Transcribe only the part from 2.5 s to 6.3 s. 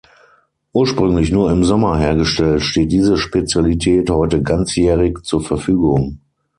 steht diese Spezialität heute ganzjährig zur Verfügung.